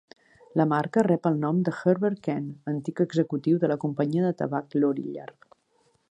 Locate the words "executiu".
3.05-3.59